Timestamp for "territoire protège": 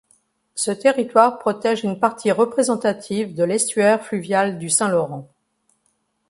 0.71-1.83